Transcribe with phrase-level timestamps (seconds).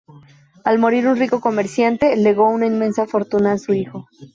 [0.65, 4.07] Al morir un rico comerciante, legó una inmensa fortuna a su hijo.